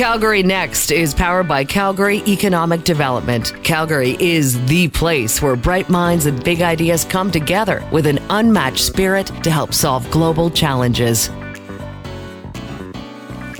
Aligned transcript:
Calgary 0.00 0.42
Next 0.42 0.90
is 0.90 1.12
powered 1.12 1.46
by 1.46 1.62
Calgary 1.62 2.22
Economic 2.26 2.84
Development. 2.84 3.52
Calgary 3.62 4.16
is 4.18 4.58
the 4.64 4.88
place 4.88 5.42
where 5.42 5.56
bright 5.56 5.90
minds 5.90 6.24
and 6.24 6.42
big 6.42 6.62
ideas 6.62 7.04
come 7.04 7.30
together 7.30 7.86
with 7.92 8.06
an 8.06 8.18
unmatched 8.30 8.82
spirit 8.82 9.26
to 9.44 9.50
help 9.50 9.74
solve 9.74 10.10
global 10.10 10.48
challenges. 10.48 11.28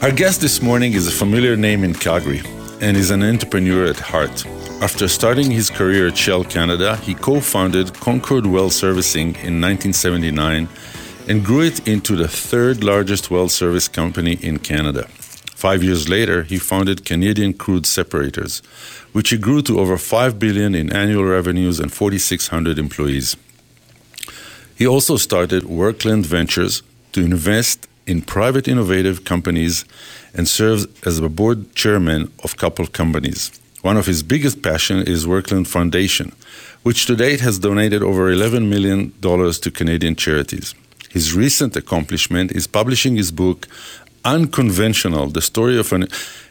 Our 0.00 0.12
guest 0.12 0.40
this 0.40 0.62
morning 0.62 0.94
is 0.94 1.06
a 1.06 1.10
familiar 1.10 1.56
name 1.58 1.84
in 1.84 1.92
Calgary 1.92 2.40
and 2.80 2.96
is 2.96 3.10
an 3.10 3.22
entrepreneur 3.22 3.84
at 3.84 3.98
heart. 3.98 4.46
After 4.80 5.08
starting 5.08 5.50
his 5.50 5.68
career 5.68 6.06
at 6.06 6.16
Shell 6.16 6.44
Canada, 6.44 6.96
he 6.96 7.12
co 7.12 7.40
founded 7.40 7.92
Concord 7.92 8.46
Well 8.46 8.70
Servicing 8.70 9.34
in 9.44 9.60
1979 9.60 10.70
and 11.28 11.44
grew 11.44 11.60
it 11.60 11.86
into 11.86 12.16
the 12.16 12.28
third 12.28 12.82
largest 12.82 13.30
well 13.30 13.50
service 13.50 13.88
company 13.88 14.38
in 14.40 14.58
Canada. 14.58 15.06
Five 15.60 15.82
years 15.84 16.08
later, 16.08 16.44
he 16.44 16.58
founded 16.58 17.04
Canadian 17.04 17.52
Crude 17.52 17.84
Separators, 17.84 18.62
which 19.12 19.28
he 19.28 19.36
grew 19.36 19.60
to 19.60 19.78
over 19.78 19.98
5 19.98 20.38
billion 20.38 20.74
in 20.74 20.90
annual 20.90 21.22
revenues 21.22 21.78
and 21.78 21.92
4,600 21.92 22.78
employees. 22.78 23.36
He 24.74 24.86
also 24.86 25.18
started 25.18 25.64
Werklund 25.64 26.24
Ventures 26.24 26.82
to 27.12 27.20
invest 27.20 27.86
in 28.06 28.22
private 28.22 28.68
innovative 28.68 29.24
companies 29.24 29.84
and 30.32 30.48
serves 30.48 30.86
as 31.04 31.18
a 31.18 31.28
board 31.28 31.74
chairman 31.74 32.32
of 32.42 32.56
couple 32.56 32.86
companies. 32.86 33.50
One 33.82 33.98
of 33.98 34.06
his 34.06 34.22
biggest 34.22 34.62
passions 34.62 35.08
is 35.08 35.26
Werklund 35.26 35.66
Foundation, 35.66 36.32
which 36.84 37.04
to 37.04 37.14
date 37.16 37.40
has 37.40 37.58
donated 37.58 38.02
over 38.02 38.34
$11 38.34 38.66
million 38.66 39.12
to 39.20 39.70
Canadian 39.70 40.16
charities. 40.16 40.74
His 41.10 41.34
recent 41.34 41.74
accomplishment 41.74 42.52
is 42.52 42.68
publishing 42.68 43.16
his 43.16 43.32
book, 43.32 43.66
Unconventional 44.24 45.28
The 45.28 45.40
Story 45.40 45.78
of 45.78 45.92
an 45.92 46.08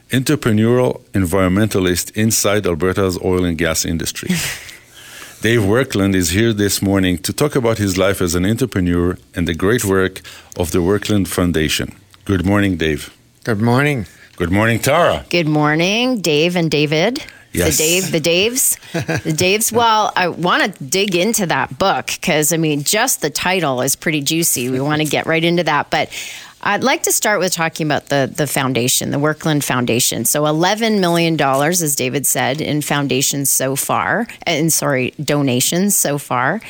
Entrepreneurial 0.09 1.01
Environmentalist 1.13 2.15
Inside 2.17 2.65
Alberta's 2.65 3.17
Oil 3.23 3.45
and 3.45 3.57
Gas 3.57 3.85
Industry. 3.85 4.29
Dave 5.41 5.61
Werklund 5.61 6.15
is 6.15 6.31
here 6.31 6.51
this 6.51 6.81
morning 6.81 7.17
to 7.19 7.31
talk 7.31 7.55
about 7.55 7.77
his 7.77 7.97
life 7.97 8.21
as 8.21 8.35
an 8.35 8.45
entrepreneur 8.45 9.17
and 9.35 9.47
the 9.47 9.53
great 9.53 9.85
work 9.85 10.21
of 10.57 10.71
the 10.71 10.79
Werklund 10.79 11.27
Foundation. 11.27 11.95
Good 12.25 12.45
morning, 12.45 12.75
Dave. 12.75 13.15
Good 13.43 13.61
morning. 13.61 14.05
Good 14.35 14.51
morning, 14.51 14.79
Tara. 14.79 15.25
Good 15.29 15.47
morning, 15.47 16.21
Dave 16.21 16.55
and 16.55 16.69
David. 16.69 17.23
Yes. 17.51 17.77
The 17.77 17.83
Dave, 17.83 18.11
the 18.11 18.19
Daves, 18.19 18.79
the 19.23 19.31
Daves. 19.31 19.71
Well, 19.71 20.11
I 20.15 20.27
want 20.27 20.75
to 20.75 20.83
dig 20.83 21.15
into 21.15 21.47
that 21.47 21.79
book 21.79 22.07
because 22.07 22.53
I 22.53 22.57
mean, 22.57 22.83
just 22.83 23.21
the 23.21 23.29
title 23.29 23.81
is 23.81 23.95
pretty 23.95 24.21
juicy. 24.21 24.69
We 24.69 24.79
want 24.79 25.01
to 25.01 25.07
get 25.07 25.25
right 25.25 25.43
into 25.43 25.63
that, 25.63 25.89
but 25.89 26.09
I'd 26.61 26.83
like 26.83 27.03
to 27.03 27.11
start 27.11 27.39
with 27.39 27.53
talking 27.53 27.87
about 27.87 28.07
the 28.07 28.31
the 28.33 28.47
foundation, 28.47 29.11
the 29.11 29.17
Werklund 29.17 29.63
Foundation. 29.63 30.25
So, 30.25 30.45
eleven 30.45 30.99
million 30.99 31.37
dollars, 31.37 31.81
as 31.81 31.95
David 31.95 32.25
said, 32.25 32.59
in 32.59 32.81
foundations 32.81 33.49
so 33.49 33.75
far, 33.75 34.27
and 34.43 34.71
sorry, 34.71 35.11
donations 35.23 35.95
so 35.95 36.17
far 36.17 36.61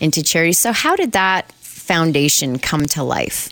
into 0.00 0.22
charities. 0.22 0.58
So, 0.58 0.72
how 0.72 0.96
did 0.96 1.12
that 1.12 1.50
foundation 1.62 2.58
come 2.58 2.84
to 2.86 3.02
life? 3.02 3.48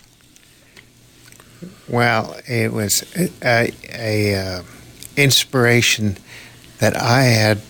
Well, 1.87 2.37
it 2.47 2.71
was 2.73 3.03
a, 3.43 3.71
a 3.93 4.35
uh, 4.35 4.63
inspiration 5.15 6.17
that 6.79 6.95
I 6.95 7.23
had 7.23 7.61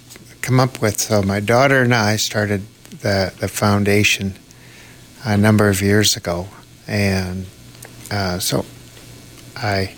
come 0.41 0.59
up 0.59 0.81
with. 0.81 0.99
So 0.99 1.21
my 1.21 1.39
daughter 1.39 1.81
and 1.81 1.93
I 1.93 2.17
started 2.17 2.63
the 3.01 3.33
the 3.39 3.47
foundation 3.47 4.33
a 5.23 5.37
number 5.37 5.69
of 5.69 5.81
years 5.81 6.17
ago, 6.17 6.47
and 6.87 7.45
uh, 8.11 8.39
so 8.39 8.65
I 9.55 9.93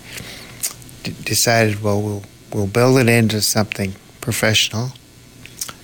d- 1.04 1.16
decided, 1.24 1.82
well, 1.82 2.02
we'll 2.02 2.24
we'll 2.54 2.68
build 2.68 3.00
it 3.00 3.08
into 3.08 3.42
something 3.42 3.96
professional. 4.22 4.90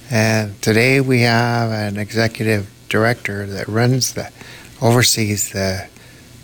And 0.10 0.60
today 0.62 1.02
we 1.02 1.22
have 1.22 1.72
an 1.72 1.98
executive 1.98 2.70
director 2.90 3.46
that 3.48 3.68
runs 3.68 4.14
the 4.14 4.32
oversees 4.82 5.52
the 5.52 5.88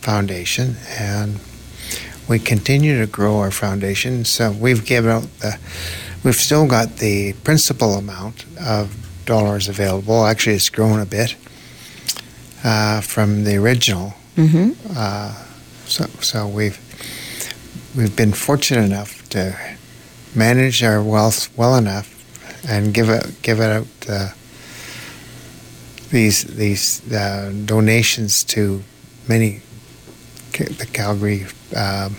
foundation 0.02 0.78
and 0.97 1.40
we 2.28 2.40
continue 2.40 3.00
to 3.00 3.08
grow 3.08 3.40
our 3.40 3.52
foundation. 3.52 4.25
So 4.25 4.52
we've 4.52 4.86
given 4.86 5.12
out 5.12 5.40
the, 5.40 5.59
we've 6.24 6.36
still 6.36 6.66
got 6.66 6.98
the 6.98 7.34
principal 7.44 7.96
amount 7.96 8.46
of 8.59 8.96
dollars 9.25 9.68
available. 9.68 10.25
Actually, 10.25 10.56
it's 10.56 10.69
grown 10.69 11.00
a 11.00 11.06
bit 11.06 11.36
uh, 12.63 13.02
from 13.02 13.44
the 13.44 13.58
original. 13.58 14.13
Mm-hmm. 14.38 14.94
Uh, 14.96 15.36
so, 15.91 16.06
so 16.22 16.47
we've 16.47 16.79
we've 17.96 18.16
been 18.16 18.31
fortunate 18.31 18.85
enough 18.85 19.28
to 19.29 19.57
manage 20.34 20.81
our 20.84 21.03
wealth 21.03 21.50
well 21.57 21.75
enough 21.75 22.07
and 22.68 22.94
give 22.94 23.09
it 23.09 23.41
give 23.41 23.59
it 23.59 23.69
out 23.69 23.88
uh, 24.09 24.30
these 26.09 26.44
these 26.44 27.12
uh, 27.12 27.51
donations 27.66 28.46
to 28.46 28.81
many 29.28 29.62
the 30.53 30.88
Calgary 30.94 31.46
um, 31.75 32.16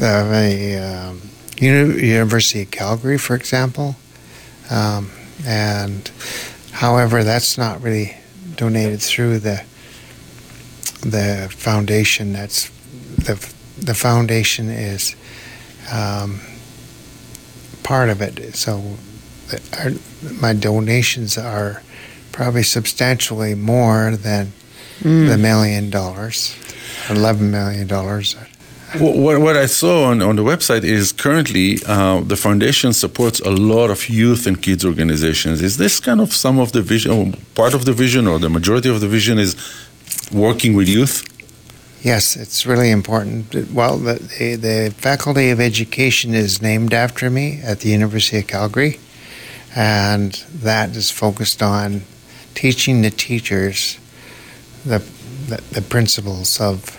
uh, 0.00 1.14
University 1.58 2.62
of 2.62 2.70
Calgary, 2.70 3.18
for 3.18 3.34
example, 3.34 3.96
um, 4.70 5.10
and 5.44 6.10
however, 6.72 7.22
that's 7.22 7.58
not 7.58 7.82
really 7.82 8.16
donated 8.56 9.02
through 9.02 9.40
the 9.40 9.62
the 11.02 11.48
foundation. 11.50 12.32
That's 12.32 12.70
the 13.26 13.34
the 13.78 13.94
foundation 13.94 14.68
is 14.68 15.16
um, 15.92 16.40
part 17.82 18.10
of 18.10 18.20
it. 18.20 18.54
So, 18.54 18.82
our, 19.78 19.90
my 20.40 20.52
donations 20.52 21.38
are 21.38 21.82
probably 22.32 22.62
substantially 22.62 23.54
more 23.54 24.16
than 24.16 24.52
Mm. 25.02 25.28
the 25.28 25.38
million 25.38 25.88
dollars, 25.88 26.54
eleven 27.08 27.50
million 27.50 27.86
dollars. 27.86 28.36
What, 28.98 29.40
what 29.40 29.56
I 29.56 29.64
saw 29.66 30.04
on, 30.10 30.20
on 30.20 30.36
the 30.36 30.42
website 30.42 30.84
is 30.84 31.10
currently 31.12 31.78
uh, 31.86 32.20
the 32.20 32.36
foundation 32.36 32.92
supports 32.92 33.40
a 33.40 33.50
lot 33.50 33.88
of 33.88 34.10
youth 34.10 34.46
and 34.46 34.60
kids 34.60 34.84
organizations. 34.84 35.62
Is 35.62 35.78
this 35.78 36.00
kind 36.00 36.20
of 36.20 36.34
some 36.34 36.58
of 36.58 36.72
the 36.72 36.82
vision, 36.82 37.32
part 37.54 37.72
of 37.72 37.86
the 37.86 37.94
vision, 37.94 38.26
or 38.26 38.38
the 38.38 38.50
majority 38.50 38.90
of 38.90 39.00
the 39.00 39.08
vision 39.08 39.38
is 39.38 39.56
working 40.32 40.74
with 40.74 40.88
youth? 40.88 41.26
Yes, 42.02 42.34
it's 42.34 42.64
really 42.64 42.90
important. 42.90 43.70
Well, 43.72 43.98
the, 43.98 44.14
the, 44.56 44.94
Faculty 44.96 45.50
of 45.50 45.60
Education 45.60 46.32
is 46.32 46.62
named 46.62 46.94
after 46.94 47.28
me 47.28 47.60
at 47.62 47.80
the 47.80 47.90
University 47.90 48.38
of 48.38 48.46
Calgary, 48.46 48.98
and 49.76 50.32
that 50.54 50.96
is 50.96 51.10
focused 51.10 51.62
on 51.62 52.02
teaching 52.54 53.02
the 53.02 53.10
teachers 53.10 53.98
the, 54.84 54.98
the, 55.48 55.62
the 55.72 55.82
principles 55.82 56.58
of, 56.58 56.98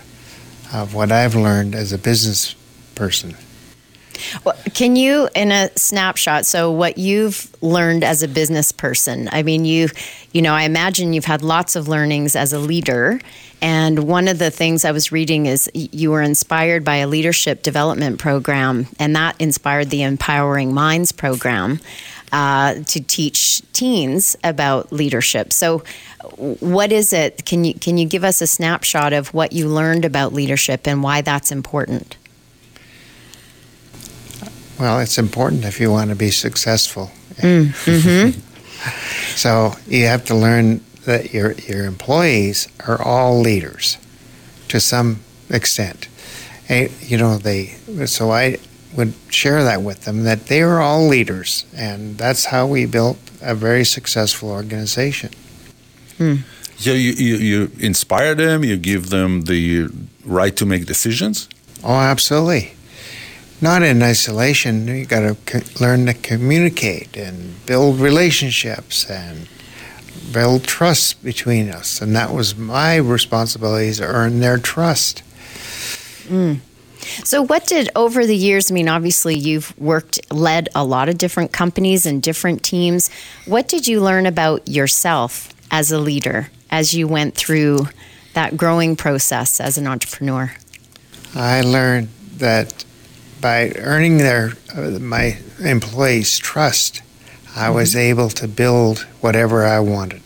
of 0.71 0.93
what 0.93 1.11
I've 1.11 1.35
learned 1.35 1.73
as 1.73 1.91
a 1.91 1.97
business 1.97 2.55
person. 2.93 3.35
Well, 4.43 4.57
can 4.73 4.95
you, 4.95 5.29
in 5.35 5.51
a 5.51 5.69
snapshot, 5.77 6.45
so 6.45 6.71
what 6.71 6.97
you've 6.97 7.53
learned 7.61 8.03
as 8.03 8.23
a 8.23 8.27
business 8.27 8.71
person? 8.71 9.29
I 9.31 9.43
mean, 9.43 9.65
you, 9.65 9.89
you 10.31 10.41
know, 10.41 10.53
I 10.53 10.63
imagine 10.63 11.13
you've 11.13 11.25
had 11.25 11.41
lots 11.41 11.75
of 11.75 11.87
learnings 11.87 12.35
as 12.35 12.53
a 12.53 12.59
leader, 12.59 13.19
and 13.61 14.07
one 14.07 14.27
of 14.27 14.39
the 14.39 14.49
things 14.49 14.85
I 14.85 14.91
was 14.91 15.11
reading 15.11 15.45
is 15.45 15.69
you 15.73 16.11
were 16.11 16.21
inspired 16.21 16.83
by 16.83 16.97
a 16.97 17.07
leadership 17.07 17.61
development 17.61 18.19
program, 18.19 18.87
and 18.99 19.15
that 19.15 19.35
inspired 19.39 19.89
the 19.89 20.01
Empowering 20.01 20.73
Minds 20.73 21.11
program 21.11 21.79
uh, 22.31 22.75
to 22.75 23.01
teach 23.01 23.61
teens 23.73 24.35
about 24.43 24.91
leadership. 24.91 25.53
So, 25.53 25.83
what 26.37 26.91
is 26.91 27.13
it? 27.13 27.45
Can 27.45 27.63
you 27.63 27.73
can 27.73 27.97
you 27.97 28.07
give 28.07 28.23
us 28.23 28.41
a 28.41 28.47
snapshot 28.47 29.13
of 29.13 29.33
what 29.33 29.51
you 29.51 29.67
learned 29.67 30.05
about 30.05 30.33
leadership 30.33 30.87
and 30.87 31.03
why 31.03 31.21
that's 31.21 31.51
important? 31.51 32.15
Well, 34.81 34.97
it's 34.97 35.19
important 35.19 35.63
if 35.63 35.79
you 35.79 35.91
want 35.91 36.09
to 36.09 36.15
be 36.15 36.31
successful. 36.31 37.11
Mm, 37.35 37.67
mm-hmm. 37.85 39.35
so 39.35 39.75
you 39.87 40.07
have 40.07 40.25
to 40.25 40.33
learn 40.33 40.83
that 41.05 41.35
your 41.35 41.51
your 41.51 41.85
employees 41.85 42.67
are 42.87 42.99
all 42.99 43.39
leaders 43.39 43.99
to 44.69 44.79
some 44.79 45.19
extent. 45.51 46.07
And, 46.67 46.89
you 46.99 47.19
know, 47.19 47.37
they 47.37 47.75
so 48.07 48.31
I 48.31 48.57
would 48.97 49.13
share 49.29 49.63
that 49.63 49.83
with 49.83 50.05
them 50.05 50.23
that 50.23 50.47
they 50.47 50.63
are 50.63 50.81
all 50.81 51.05
leaders, 51.05 51.63
and 51.77 52.17
that's 52.17 52.45
how 52.45 52.65
we 52.65 52.87
built 52.87 53.19
a 53.39 53.53
very 53.53 53.85
successful 53.85 54.49
organization. 54.49 55.29
Hmm. 56.17 56.37
So 56.77 56.93
you, 56.93 57.11
you, 57.11 57.35
you 57.35 57.71
inspire 57.77 58.33
them, 58.33 58.63
you 58.63 58.77
give 58.77 59.11
them 59.11 59.41
the 59.41 59.89
right 60.25 60.55
to 60.55 60.65
make 60.65 60.87
decisions? 60.87 61.47
Oh, 61.83 61.93
absolutely. 61.93 62.73
Not 63.61 63.83
in 63.83 64.01
isolation. 64.01 64.87
You 64.87 65.05
got 65.05 65.19
to 65.19 65.37
co- 65.45 65.61
learn 65.79 66.07
to 66.07 66.15
communicate 66.15 67.15
and 67.15 67.63
build 67.67 67.99
relationships 67.99 69.09
and 69.09 69.47
build 70.33 70.63
trust 70.63 71.23
between 71.23 71.69
us. 71.69 72.01
And 72.01 72.15
that 72.15 72.33
was 72.33 72.55
my 72.55 72.95
responsibility 72.95 73.93
to 73.93 74.03
earn 74.03 74.39
their 74.39 74.57
trust. 74.57 75.21
Mm. 76.27 76.59
So, 77.23 77.41
what 77.41 77.67
did 77.67 77.89
over 77.95 78.25
the 78.25 78.35
years? 78.35 78.71
I 78.71 78.73
mean, 78.73 78.87
obviously, 78.87 79.35
you've 79.35 79.77
worked, 79.77 80.19
led 80.31 80.69
a 80.75 80.83
lot 80.83 81.09
of 81.09 81.17
different 81.17 81.51
companies 81.51 82.05
and 82.05 82.21
different 82.21 82.63
teams. 82.63 83.09
What 83.45 83.67
did 83.67 83.87
you 83.87 84.01
learn 84.01 84.25
about 84.25 84.67
yourself 84.67 85.53
as 85.71 85.91
a 85.91 85.99
leader 85.99 86.49
as 86.69 86.93
you 86.93 87.07
went 87.07 87.35
through 87.35 87.87
that 88.33 88.55
growing 88.55 88.95
process 88.95 89.59
as 89.59 89.77
an 89.77 89.87
entrepreneur? 89.87 90.53
I 91.35 91.61
learned 91.61 92.09
that 92.37 92.85
by 93.41 93.71
earning 93.75 94.19
their 94.19 94.53
uh, 94.75 94.99
my 94.99 95.37
employees' 95.59 96.37
trust, 96.37 97.01
I 97.55 97.65
mm-hmm. 97.65 97.75
was 97.75 97.95
able 97.95 98.29
to 98.29 98.47
build 98.47 98.99
whatever 99.19 99.65
I 99.65 99.79
wanted, 99.79 100.21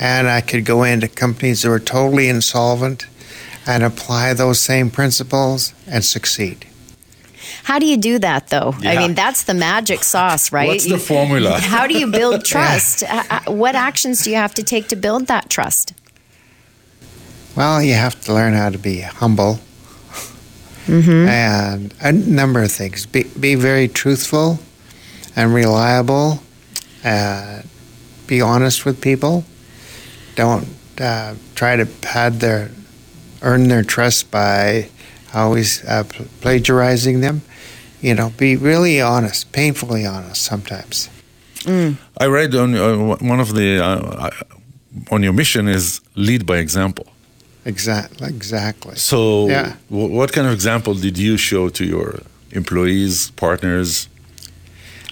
and 0.00 0.28
I 0.28 0.40
could 0.40 0.64
go 0.64 0.82
into 0.82 1.08
companies 1.08 1.62
that 1.62 1.70
were 1.70 1.80
totally 1.80 2.28
insolvent 2.28 3.06
and 3.66 3.82
apply 3.82 4.34
those 4.34 4.60
same 4.60 4.90
principles 4.90 5.72
and 5.86 6.04
succeed. 6.04 6.66
How 7.64 7.78
do 7.78 7.86
you 7.86 7.96
do 7.96 8.18
that, 8.20 8.48
though? 8.48 8.74
Yeah. 8.80 8.92
I 8.92 8.98
mean, 8.98 9.14
that's 9.14 9.44
the 9.44 9.54
magic 9.54 10.04
sauce, 10.04 10.52
right? 10.52 10.68
What's 10.68 10.88
the 10.88 10.98
formula? 10.98 11.58
How 11.60 11.86
do 11.86 11.98
you 11.98 12.10
build 12.10 12.44
trust? 12.44 13.02
yeah. 13.02 13.48
What 13.48 13.74
actions 13.74 14.22
do 14.22 14.30
you 14.30 14.36
have 14.36 14.54
to 14.54 14.62
take 14.62 14.88
to 14.88 14.96
build 14.96 15.26
that 15.26 15.50
trust? 15.50 15.92
Well, 17.56 17.82
you 17.82 17.94
have 17.94 18.20
to 18.22 18.34
learn 18.34 18.52
how 18.52 18.68
to 18.68 18.78
be 18.78 19.00
humble 19.00 19.60
mm-hmm. 20.86 21.28
and 21.28 21.94
a 22.00 22.12
number 22.12 22.62
of 22.62 22.72
things. 22.72 23.06
Be, 23.06 23.24
be 23.38 23.54
very 23.54 23.88
truthful 23.88 24.58
and 25.34 25.52
reliable. 25.52 26.40
Uh, 27.04 27.62
be 28.26 28.40
honest 28.40 28.84
with 28.84 29.00
people. 29.00 29.44
Don't 30.34 30.66
uh, 31.00 31.34
try 31.54 31.76
to 31.76 31.86
pad 31.86 32.40
their 32.40 32.70
earn 33.42 33.68
their 33.68 33.82
trust 33.82 34.30
by 34.30 34.88
always 35.34 35.84
uh, 35.84 36.04
plagiarizing 36.40 37.20
them. 37.20 37.42
You 38.00 38.14
know, 38.14 38.30
be 38.36 38.56
really 38.56 39.00
honest, 39.00 39.52
painfully 39.52 40.04
honest 40.06 40.42
sometimes. 40.42 41.08
Mm. 41.60 41.96
I 42.18 42.26
read 42.26 42.54
on 42.54 42.74
uh, 42.74 43.16
one 43.16 43.40
of 43.40 43.54
the 43.54 43.82
uh, 43.82 44.30
on 45.10 45.22
your 45.22 45.32
mission 45.32 45.68
is 45.68 46.00
lead 46.14 46.46
by 46.46 46.58
example. 46.58 47.06
Exactly. 47.66 48.28
Exactly. 48.28 48.94
So, 48.94 49.48
yeah. 49.48 49.74
w- 49.90 50.12
what 50.12 50.32
kind 50.32 50.46
of 50.46 50.52
example 50.52 50.94
did 50.94 51.18
you 51.18 51.36
show 51.36 51.68
to 51.68 51.84
your 51.84 52.20
employees, 52.52 53.30
partners? 53.32 54.08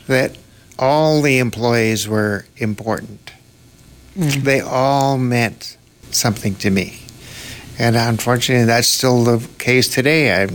That 0.07 0.39
all 0.79 1.21
the 1.21 1.39
employees 1.39 2.07
were 2.07 2.47
important. 2.57 3.33
Mm. 4.17 4.45
They 4.45 4.61
all 4.61 5.19
meant 5.19 5.77
something 6.13 6.55
to 6.57 6.71
me. 6.71 7.01
And 7.77 7.97
unfortunately, 7.97 8.67
that's 8.67 8.87
still 8.87 9.25
the 9.25 9.45
case 9.59 9.89
today. 9.89 10.45
I 10.45 10.49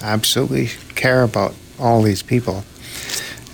absolutely 0.00 0.70
care 0.94 1.22
about 1.22 1.54
all 1.78 2.00
these 2.00 2.22
people. 2.22 2.64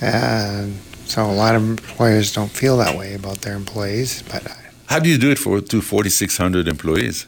And 0.00 0.78
so 1.06 1.24
a 1.24 1.32
lot 1.32 1.56
of 1.56 1.62
employers 1.62 2.32
don't 2.32 2.52
feel 2.52 2.76
that 2.76 2.96
way 2.96 3.14
about 3.14 3.40
their 3.40 3.56
employees. 3.56 4.22
But 4.30 4.46
how 4.86 5.00
do 5.00 5.08
you 5.08 5.18
do 5.18 5.30
it 5.32 5.38
for 5.38 5.60
to 5.60 5.80
4,600 5.80 6.68
employees? 6.68 7.26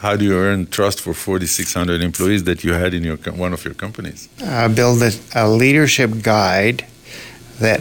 How 0.00 0.14
do 0.14 0.24
you 0.24 0.36
earn 0.36 0.66
trust 0.66 1.00
for 1.00 1.14
4,600 1.14 2.02
employees 2.02 2.44
that 2.44 2.62
you 2.62 2.74
had 2.74 2.92
in 2.92 3.02
your 3.02 3.16
one 3.16 3.52
of 3.52 3.64
your 3.64 3.74
companies? 3.74 4.28
Uh, 4.42 4.68
build 4.68 5.02
a, 5.02 5.12
a 5.34 5.48
leadership 5.48 6.22
guide 6.22 6.86
that 7.58 7.80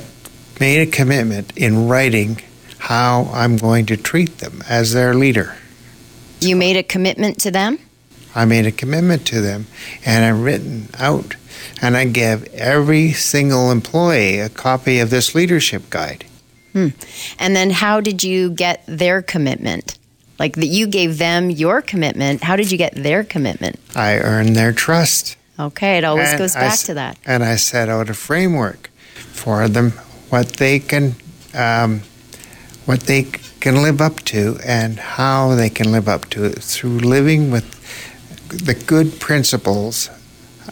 made 0.59 0.87
a 0.87 0.89
commitment 0.89 1.51
in 1.57 1.87
writing 1.87 2.41
how 2.77 3.29
I'm 3.33 3.57
going 3.57 3.85
to 3.87 3.97
treat 3.97 4.37
them 4.37 4.61
as 4.69 4.93
their 4.93 5.13
leader. 5.13 5.55
You 6.39 6.55
made 6.55 6.77
a 6.77 6.83
commitment 6.83 7.39
to 7.41 7.51
them? 7.51 7.79
I 8.33 8.45
made 8.45 8.65
a 8.65 8.71
commitment 8.71 9.25
to 9.27 9.41
them 9.41 9.67
and 10.05 10.23
I 10.23 10.29
written 10.29 10.89
out 10.97 11.35
and 11.81 11.97
I 11.97 12.05
gave 12.05 12.45
every 12.53 13.11
single 13.11 13.71
employee 13.71 14.39
a 14.39 14.49
copy 14.49 14.99
of 14.99 15.09
this 15.09 15.35
leadership 15.35 15.89
guide. 15.89 16.25
Hmm. 16.73 16.89
And 17.39 17.55
then 17.55 17.71
how 17.71 18.01
did 18.01 18.23
you 18.23 18.51
get 18.51 18.83
their 18.87 19.21
commitment? 19.21 19.97
Like 20.37 20.55
that 20.55 20.67
you 20.67 20.87
gave 20.87 21.17
them 21.17 21.49
your 21.49 21.81
commitment. 21.81 22.43
How 22.43 22.55
did 22.55 22.71
you 22.71 22.77
get 22.77 22.93
their 22.95 23.23
commitment? 23.23 23.79
I 23.95 24.17
earned 24.19 24.55
their 24.55 24.73
trust. 24.73 25.37
Okay, 25.57 25.97
it 25.97 26.03
always 26.03 26.29
and 26.29 26.39
goes 26.39 26.53
back 26.53 26.73
I, 26.73 26.75
to 26.75 26.93
that. 26.95 27.17
And 27.25 27.43
I 27.43 27.55
set 27.55 27.87
out 27.87 28.09
a 28.09 28.13
framework 28.13 28.89
for 29.15 29.67
them, 29.69 29.91
what 30.29 30.53
they 30.53 30.79
can, 30.79 31.15
um, 31.53 32.01
what 32.85 33.01
they 33.01 33.23
can 33.23 33.81
live 33.81 34.01
up 34.01 34.19
to, 34.25 34.59
and 34.65 34.99
how 34.99 35.55
they 35.55 35.69
can 35.69 35.91
live 35.91 36.09
up 36.09 36.29
to 36.31 36.43
it 36.43 36.61
through 36.61 36.99
living 36.99 37.51
with 37.51 37.71
the 38.49 38.73
good 38.73 39.19
principles 39.19 40.09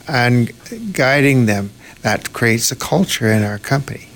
and 0.07 0.51
guiding 0.94 1.45
them. 1.45 1.71
That 2.01 2.33
creates 2.33 2.69
a 2.69 2.75
culture 2.75 3.31
in 3.31 3.44
our 3.44 3.57
company. 3.57 4.07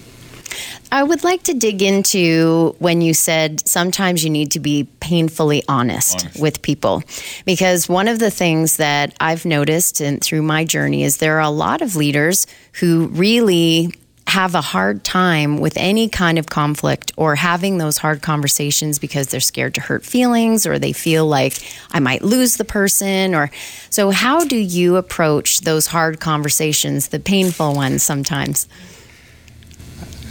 I 0.92 1.04
would 1.04 1.24
like 1.24 1.44
to 1.44 1.54
dig 1.54 1.82
into 1.82 2.76
when 2.80 3.02
you 3.02 3.14
said 3.14 3.68
sometimes 3.68 4.24
you 4.24 4.30
need 4.30 4.52
to 4.52 4.60
be 4.60 4.88
painfully 5.00 5.64
honest, 5.68 6.22
honest, 6.22 6.40
with 6.40 6.62
people. 6.62 7.04
Because 7.46 7.90
one 7.90 8.08
of 8.08 8.20
the 8.20 8.32
things 8.32 8.78
that 8.78 9.14
I've 9.20 9.46
noticed 9.46 10.00
and 10.00 10.22
through 10.22 10.44
my 10.44 10.64
journey 10.64 11.04
is 11.04 11.18
there 11.18 11.38
are 11.38 11.42
a 11.42 11.50
lot 11.50 11.82
of 11.82 11.96
leaders 11.96 12.48
who 12.74 13.08
really 13.08 13.94
have 14.28 14.56
a 14.56 14.62
hard 14.62 15.06
time 15.06 15.58
with 15.58 15.78
any 15.78 16.10
kind 16.10 16.38
of 16.38 16.48
conflict 16.48 17.14
or 17.16 17.36
having 17.36 17.78
those 17.78 17.98
hard 17.98 18.22
conversations 18.22 19.00
because 19.00 19.28
they're 19.28 19.40
scared 19.40 19.74
to 19.74 19.82
hurt 19.82 20.06
feelings 20.06 20.68
or 20.68 20.78
they 20.78 20.92
feel 20.92 21.26
like 21.26 21.54
I 21.92 22.00
might 22.00 22.22
lose 22.22 22.58
the 22.58 22.66
person 22.66 23.34
or 23.34 23.50
so 23.90 24.10
how 24.12 24.44
do 24.44 24.58
you 24.58 24.98
approach 24.98 25.62
those 25.62 25.88
hard 25.88 26.20
conversations, 26.20 27.08
the 27.08 27.22
painful 27.22 27.74
ones 27.74 28.04
sometimes? 28.04 28.68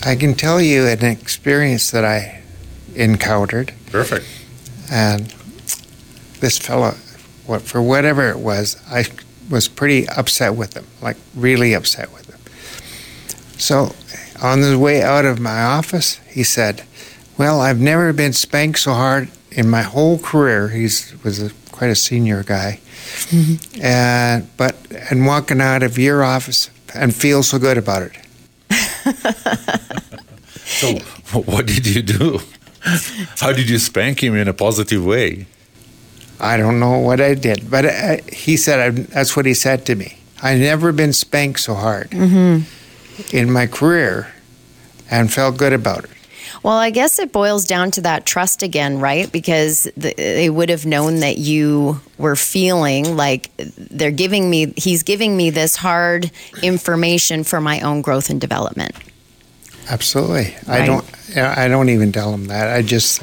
I 0.04 0.16
can 0.16 0.34
tell 0.34 0.60
you 0.60 0.86
an 0.86 1.04
experience 1.04 1.90
that 1.90 2.04
I 2.04 2.42
encountered. 2.94 3.72
Perfect. 3.90 4.26
And 4.90 5.26
this 6.40 6.58
fellow, 6.58 6.94
what 7.46 7.62
for 7.62 7.82
whatever 7.82 8.28
it 8.28 8.38
was, 8.38 8.76
I 8.90 9.04
was 9.50 9.68
pretty 9.68 10.08
upset 10.08 10.54
with 10.54 10.74
him, 10.74 10.86
like 11.00 11.16
really 11.34 11.72
upset 11.74 12.12
with 12.12 12.28
him. 12.28 12.38
So, 13.58 13.94
on 14.42 14.60
the 14.60 14.78
way 14.78 15.02
out 15.02 15.24
of 15.24 15.40
my 15.40 15.62
office, 15.62 16.20
he 16.28 16.42
said, 16.42 16.84
"Well, 17.38 17.60
I've 17.60 17.80
never 17.80 18.12
been 18.12 18.32
spanked 18.32 18.80
so 18.80 18.92
hard 18.92 19.28
in 19.50 19.68
my 19.68 19.82
whole 19.82 20.18
career." 20.18 20.68
He 20.68 20.82
was 20.82 21.42
a, 21.42 21.50
quite 21.72 21.90
a 21.90 21.94
senior 21.94 22.42
guy, 22.42 22.80
mm-hmm. 23.30 23.82
and 23.82 24.48
but 24.56 24.76
and 25.10 25.26
walking 25.26 25.60
out 25.60 25.82
of 25.82 25.98
your 25.98 26.22
office 26.22 26.70
and 26.94 27.14
feel 27.14 27.42
so 27.42 27.58
good 27.58 27.78
about 27.78 28.02
it. 28.02 28.12
so, 30.80 30.94
what 31.40 31.66
did 31.66 31.86
you 31.86 32.02
do? 32.02 32.40
How 33.38 33.52
did 33.52 33.68
you 33.68 33.78
spank 33.78 34.22
him 34.22 34.36
in 34.36 34.48
a 34.48 34.54
positive 34.54 35.04
way? 35.04 35.46
I 36.38 36.56
don't 36.56 36.78
know 36.78 36.98
what 36.98 37.20
I 37.20 37.34
did, 37.34 37.70
but 37.70 37.86
I, 37.86 38.20
he 38.32 38.56
said 38.56 38.80
I, 38.80 38.90
that's 38.90 39.36
what 39.36 39.46
he 39.46 39.54
said 39.54 39.86
to 39.86 39.94
me. 39.94 40.18
I've 40.42 40.60
never 40.60 40.92
been 40.92 41.12
spanked 41.12 41.60
so 41.60 41.74
hard 41.74 42.10
mm-hmm. 42.10 43.36
in 43.36 43.50
my 43.50 43.66
career, 43.66 44.32
and 45.10 45.32
felt 45.32 45.56
good 45.56 45.72
about 45.72 46.04
it. 46.04 46.10
Well, 46.62 46.76
I 46.76 46.90
guess 46.90 47.18
it 47.18 47.32
boils 47.32 47.64
down 47.64 47.90
to 47.92 48.00
that 48.02 48.26
trust 48.26 48.62
again, 48.62 48.98
right? 48.98 49.30
Because 49.30 49.84
the, 49.96 50.14
they 50.16 50.50
would 50.50 50.68
have 50.68 50.84
known 50.84 51.20
that 51.20 51.38
you 51.38 52.00
were 52.18 52.36
feeling 52.36 53.16
like 53.16 53.50
they're 53.56 54.10
giving 54.10 54.50
me, 54.50 54.72
he's 54.76 55.02
giving 55.02 55.36
me 55.36 55.50
this 55.50 55.76
hard 55.76 56.30
information 56.62 57.44
for 57.44 57.60
my 57.60 57.80
own 57.80 58.02
growth 58.02 58.30
and 58.30 58.40
development. 58.40 58.94
Absolutely. 59.88 60.56
Right? 60.66 60.82
I 60.82 60.86
don't. 60.86 61.04
I 61.36 61.68
don't 61.68 61.88
even 61.90 62.12
tell 62.12 62.30
them 62.30 62.46
that. 62.46 62.68
I 62.68 62.82
just 62.82 63.22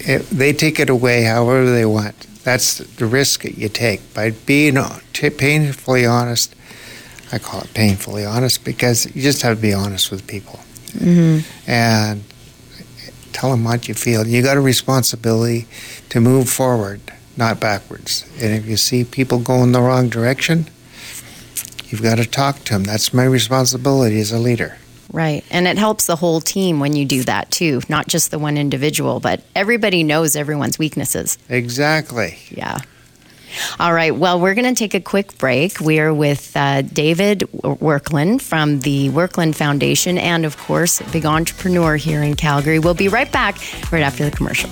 it, 0.00 0.22
they 0.30 0.52
take 0.52 0.78
it 0.78 0.90
away 0.90 1.22
however 1.22 1.70
they 1.70 1.86
want. 1.86 2.26
That's 2.44 2.78
the 2.78 3.06
risk 3.06 3.42
that 3.42 3.58
you 3.58 3.68
take 3.68 4.14
by 4.14 4.30
being 4.30 4.76
painfully 5.12 6.06
honest. 6.06 6.54
I 7.32 7.38
call 7.38 7.60
it 7.60 7.72
painfully 7.74 8.24
honest 8.24 8.64
because 8.64 9.06
you 9.14 9.22
just 9.22 9.42
have 9.42 9.56
to 9.56 9.62
be 9.62 9.72
honest 9.72 10.10
with 10.10 10.26
people 10.26 10.60
mm-hmm. 10.88 11.70
and 11.70 12.24
tell 13.32 13.50
them 13.50 13.64
what 13.64 13.88
you 13.88 13.94
feel. 13.94 14.26
You 14.26 14.42
got 14.42 14.56
a 14.56 14.60
responsibility 14.60 15.66
to 16.08 16.20
move 16.20 16.48
forward, 16.48 17.00
not 17.36 17.60
backwards. 17.60 18.28
And 18.40 18.52
if 18.52 18.66
you 18.66 18.76
see 18.76 19.04
people 19.04 19.38
going 19.38 19.72
the 19.72 19.80
wrong 19.80 20.08
direction, 20.08 20.68
you've 21.86 22.02
got 22.02 22.16
to 22.16 22.28
talk 22.28 22.64
to 22.64 22.72
them. 22.72 22.84
That's 22.84 23.14
my 23.14 23.24
responsibility 23.24 24.18
as 24.18 24.32
a 24.32 24.38
leader. 24.38 24.78
Right. 25.12 25.44
And 25.50 25.66
it 25.66 25.76
helps 25.76 26.06
the 26.06 26.16
whole 26.16 26.40
team 26.40 26.78
when 26.78 26.94
you 26.94 27.04
do 27.04 27.24
that 27.24 27.50
too, 27.50 27.80
not 27.88 28.06
just 28.06 28.30
the 28.30 28.38
one 28.38 28.56
individual, 28.56 29.18
but 29.18 29.42
everybody 29.56 30.04
knows 30.04 30.36
everyone's 30.36 30.78
weaknesses. 30.78 31.36
Exactly. 31.48 32.38
Yeah. 32.50 32.78
All 33.80 33.92
right. 33.92 34.14
Well, 34.14 34.38
we're 34.40 34.54
going 34.54 34.72
to 34.72 34.78
take 34.78 34.94
a 34.94 35.00
quick 35.00 35.36
break. 35.36 35.80
We 35.80 35.98
are 35.98 36.14
with 36.14 36.56
uh, 36.56 36.82
David 36.82 37.40
Werklund 37.40 38.40
from 38.42 38.80
the 38.80 39.08
Werklund 39.08 39.56
Foundation 39.56 40.18
and, 40.18 40.44
of 40.44 40.56
course, 40.56 41.02
big 41.10 41.26
entrepreneur 41.26 41.96
here 41.96 42.22
in 42.22 42.36
Calgary. 42.36 42.78
We'll 42.78 42.94
be 42.94 43.08
right 43.08 43.30
back 43.30 43.58
right 43.90 44.02
after 44.02 44.24
the 44.24 44.30
commercial. 44.30 44.70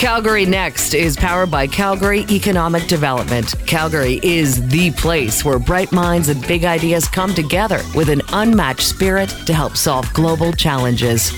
Calgary 0.00 0.46
Next 0.46 0.94
is 0.94 1.14
powered 1.14 1.50
by 1.50 1.66
Calgary 1.66 2.24
Economic 2.30 2.86
Development. 2.86 3.54
Calgary 3.66 4.18
is 4.22 4.66
the 4.68 4.92
place 4.92 5.44
where 5.44 5.58
bright 5.58 5.92
minds 5.92 6.30
and 6.30 6.40
big 6.48 6.64
ideas 6.64 7.06
come 7.06 7.34
together 7.34 7.82
with 7.94 8.08
an 8.08 8.22
unmatched 8.32 8.80
spirit 8.80 9.28
to 9.44 9.52
help 9.52 9.76
solve 9.76 10.10
global 10.14 10.54
challenges. 10.54 11.30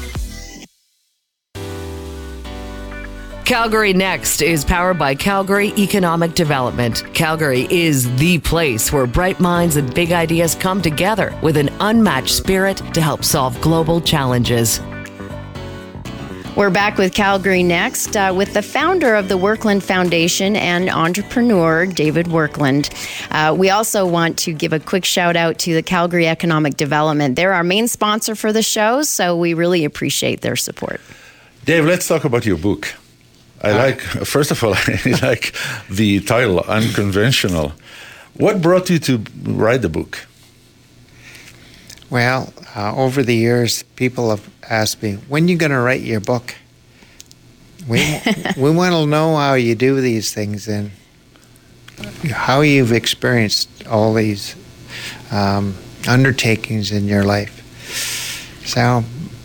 Calgary 3.44 3.92
Next 3.92 4.42
is 4.42 4.64
powered 4.64 4.96
by 4.96 5.16
Calgary 5.16 5.72
Economic 5.76 6.34
Development. 6.34 7.02
Calgary 7.14 7.66
is 7.68 8.14
the 8.14 8.38
place 8.38 8.92
where 8.92 9.08
bright 9.08 9.40
minds 9.40 9.74
and 9.74 9.92
big 9.92 10.12
ideas 10.12 10.54
come 10.54 10.80
together 10.80 11.36
with 11.42 11.56
an 11.56 11.68
unmatched 11.80 12.36
spirit 12.36 12.76
to 12.94 13.00
help 13.00 13.24
solve 13.24 13.60
global 13.60 14.00
challenges. 14.00 14.78
We're 16.54 16.68
back 16.68 16.98
with 16.98 17.14
Calgary 17.14 17.62
Next 17.62 18.14
uh, 18.14 18.34
with 18.36 18.52
the 18.52 18.60
founder 18.60 19.14
of 19.14 19.28
the 19.28 19.38
Werklund 19.38 19.82
Foundation 19.82 20.54
and 20.54 20.90
entrepreneur, 20.90 21.86
David 21.86 22.26
Werklund. 22.26 22.90
Uh, 23.30 23.54
we 23.54 23.70
also 23.70 24.04
want 24.06 24.38
to 24.40 24.52
give 24.52 24.74
a 24.74 24.78
quick 24.78 25.06
shout 25.06 25.34
out 25.34 25.58
to 25.60 25.72
the 25.72 25.82
Calgary 25.82 26.28
Economic 26.28 26.76
Development. 26.76 27.36
They're 27.36 27.54
our 27.54 27.64
main 27.64 27.88
sponsor 27.88 28.34
for 28.34 28.52
the 28.52 28.62
show, 28.62 29.02
so 29.02 29.34
we 29.34 29.54
really 29.54 29.86
appreciate 29.86 30.42
their 30.42 30.56
support. 30.56 31.00
Dave, 31.64 31.86
let's 31.86 32.06
talk 32.06 32.24
about 32.24 32.44
your 32.44 32.58
book. 32.58 32.92
I 33.62 33.72
like, 33.72 34.00
first 34.24 34.50
of 34.50 34.62
all, 34.62 34.74
I 34.76 35.18
like 35.22 35.54
the 35.88 36.20
title, 36.20 36.60
Unconventional. 36.60 37.72
What 38.34 38.60
brought 38.60 38.90
you 38.90 38.98
to 38.98 39.24
write 39.42 39.80
the 39.80 39.88
book? 39.88 40.26
Well, 42.12 42.52
uh, 42.76 42.94
over 42.94 43.22
the 43.22 43.34
years, 43.34 43.84
people 43.96 44.28
have 44.28 44.46
asked 44.68 45.02
me, 45.02 45.14
when 45.28 45.44
are 45.44 45.46
you 45.46 45.56
going 45.56 45.72
to 45.72 45.78
write 45.78 46.02
your 46.02 46.20
book? 46.20 46.54
We, 47.88 48.20
we 48.58 48.70
want 48.70 48.92
to 48.92 49.06
know 49.06 49.34
how 49.36 49.54
you 49.54 49.74
do 49.74 49.98
these 50.02 50.34
things 50.34 50.68
and 50.68 50.90
how 52.30 52.60
you've 52.60 52.92
experienced 52.92 53.70
all 53.86 54.12
these 54.12 54.54
um, 55.30 55.74
undertakings 56.06 56.92
in 56.92 57.06
your 57.06 57.24
life. 57.24 57.62
So 58.66 59.04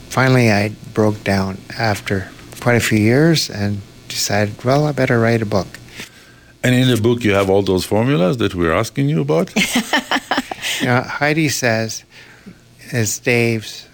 finally, 0.10 0.52
I 0.52 0.74
broke 0.94 1.24
down 1.24 1.60
after 1.80 2.30
quite 2.60 2.76
a 2.76 2.82
few 2.82 3.00
years 3.00 3.50
and 3.50 3.80
decided, 4.10 4.62
well, 4.66 4.88
I 4.88 4.92
better 4.92 5.22
write 5.22 5.42
a 5.42 5.46
book. 5.46 5.68
And 6.66 6.76
in 6.76 6.90
the 6.90 7.02
book, 7.02 7.24
you 7.24 7.32
have 7.32 7.50
all 7.50 7.62
those 7.62 7.86
formulas 7.86 8.36
that 8.40 8.56
we're 8.56 8.74
asking 8.74 9.08
you 9.08 9.22
about? 9.22 9.56
you 10.82 10.88
know, 10.88 11.02
Heidi 11.02 11.48
says, 11.48 12.04
is 12.94 13.20
Dave's 13.20 13.88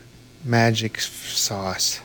magic 0.43 0.99
sauce. 0.99 2.01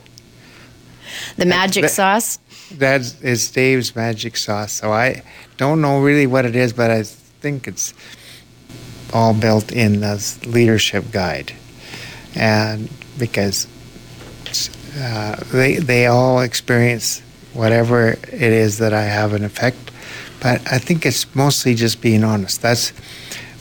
The 1.37 1.45
magic 1.45 1.83
that, 1.83 1.91
sauce? 1.91 2.39
That 2.73 3.01
is 3.21 3.49
Dave's 3.51 3.95
magic 3.95 4.37
sauce. 4.37 4.73
So 4.73 4.91
I 4.91 5.23
don't 5.57 5.81
know 5.81 5.99
really 5.99 6.27
what 6.27 6.45
it 6.45 6.55
is, 6.55 6.73
but 6.73 6.91
I 6.91 7.03
think 7.03 7.67
it's 7.67 7.93
all 9.13 9.33
built 9.33 9.71
in 9.71 10.01
the 10.01 10.37
leadership 10.45 11.11
guide. 11.11 11.53
And 12.35 12.89
because 13.17 13.67
uh, 14.99 15.43
they, 15.51 15.77
they 15.77 16.05
all 16.07 16.41
experience 16.41 17.21
whatever 17.53 18.09
it 18.09 18.33
is 18.33 18.77
that 18.77 18.93
I 18.93 19.03
have 19.03 19.33
an 19.33 19.43
effect. 19.43 19.77
But 20.41 20.61
I 20.71 20.77
think 20.77 21.05
it's 21.05 21.35
mostly 21.35 21.75
just 21.75 22.01
being 22.01 22.23
honest. 22.23 22.61
That's 22.61 22.93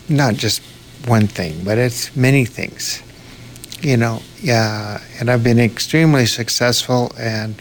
not 0.08 0.34
just 0.34 0.62
one 1.06 1.26
thing, 1.26 1.64
but 1.64 1.78
it's 1.78 2.14
many 2.14 2.44
things 2.44 3.02
you 3.80 3.96
know, 3.96 4.22
yeah, 4.40 5.00
and 5.20 5.30
I've 5.30 5.44
been 5.44 5.58
extremely 5.58 6.26
successful, 6.26 7.12
and 7.18 7.54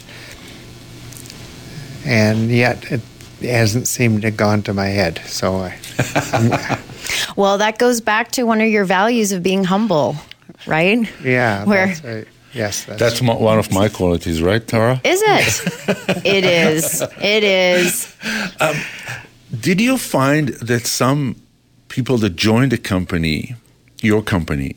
and 2.06 2.50
yet 2.50 2.92
it 2.92 3.02
hasn't 3.42 3.88
seemed 3.88 4.22
to 4.22 4.30
have 4.30 4.38
gone 4.38 4.64
to 4.64 4.74
my 4.74 4.88
head. 4.88 5.22
So, 5.26 5.56
I, 5.58 6.80
well, 7.36 7.58
that 7.58 7.78
goes 7.78 8.02
back 8.02 8.32
to 8.32 8.44
one 8.44 8.62
of 8.62 8.68
your 8.68 8.86
values 8.86 9.32
of 9.32 9.44
being 9.44 9.64
humble, 9.64 10.16
right? 10.66 11.08
Yeah, 11.24 11.66
Where, 11.66 11.88
that's 11.88 12.04
right. 12.04 12.28
Yes, 12.54 12.86
that's, 12.86 13.00
that's 13.00 13.22
my, 13.22 13.36
one 13.36 13.60
of 13.60 13.72
my 13.72 13.90
qualities, 13.90 14.42
right, 14.42 14.66
Tara? 14.66 15.00
Is 15.04 15.22
it? 15.22 16.26
it 16.26 16.44
is. 16.44 17.04
It 17.22 17.44
is. 17.44 18.16
Um, 18.60 18.76
did 19.60 19.80
you 19.80 19.98
find 19.98 20.50
that 20.50 20.88
some 20.88 21.36
people 21.90 22.18
that 22.18 22.36
joined 22.36 22.72
the 22.72 22.78
company, 22.78 23.56
your 24.02 24.24
company, 24.24 24.76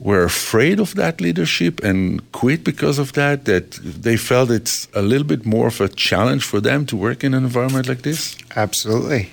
were 0.00 0.24
afraid 0.24 0.80
of 0.80 0.94
that 0.94 1.20
leadership 1.20 1.84
and 1.84 2.32
quit 2.32 2.64
because 2.64 2.98
of 2.98 3.12
that, 3.12 3.44
that 3.44 3.72
they 3.72 4.16
felt 4.16 4.50
it's 4.50 4.88
a 4.94 5.02
little 5.02 5.26
bit 5.26 5.44
more 5.44 5.66
of 5.66 5.80
a 5.80 5.88
challenge 5.88 6.42
for 6.42 6.58
them 6.60 6.86
to 6.86 6.96
work 6.96 7.22
in 7.22 7.34
an 7.34 7.44
environment 7.44 7.86
like 7.86 8.02
this? 8.02 8.34
Absolutely. 8.56 9.30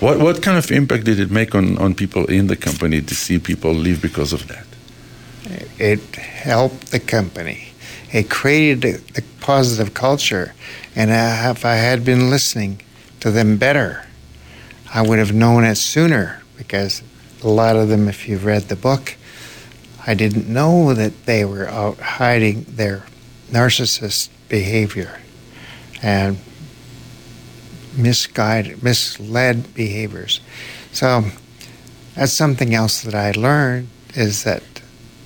What, 0.00 0.18
what 0.18 0.42
kind 0.42 0.56
of 0.56 0.72
impact 0.72 1.04
did 1.04 1.20
it 1.20 1.30
make 1.30 1.54
on, 1.54 1.78
on 1.78 1.94
people 1.94 2.24
in 2.26 2.46
the 2.46 2.56
company 2.56 3.02
to 3.02 3.14
see 3.14 3.38
people 3.38 3.72
leave 3.72 4.00
because 4.00 4.32
of 4.32 4.48
that? 4.48 4.66
It 5.78 6.16
helped 6.16 6.90
the 6.90 6.98
company. 6.98 7.68
It 8.12 8.30
created 8.30 8.84
a, 8.84 9.18
a 9.18 9.22
positive 9.40 9.92
culture. 9.92 10.54
And 10.96 11.10
if 11.10 11.64
I 11.64 11.74
had 11.74 12.04
been 12.04 12.30
listening 12.30 12.80
to 13.20 13.30
them 13.30 13.58
better, 13.58 14.06
I 14.92 15.02
would 15.02 15.18
have 15.18 15.34
known 15.34 15.64
it 15.64 15.76
sooner 15.76 16.42
because 16.56 17.02
a 17.42 17.48
lot 17.48 17.76
of 17.76 17.88
them, 17.88 18.08
if 18.08 18.28
you've 18.28 18.44
read 18.44 18.62
the 18.62 18.76
book, 18.76 19.16
I 20.06 20.14
didn't 20.14 20.48
know 20.48 20.94
that 20.94 21.26
they 21.26 21.44
were 21.44 21.68
out 21.68 21.98
hiding 21.98 22.64
their 22.68 23.04
narcissist 23.50 24.30
behavior 24.48 25.20
and 26.02 26.38
misguided, 27.96 28.82
misled 28.82 29.74
behaviors. 29.74 30.40
So 30.92 31.24
that's 32.14 32.32
something 32.32 32.74
else 32.74 33.02
that 33.02 33.14
I 33.14 33.30
learned 33.32 33.88
is 34.14 34.44
that 34.44 34.62